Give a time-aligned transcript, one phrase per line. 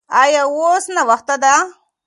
[0.21, 1.53] ایا اوس ناوخته ده؟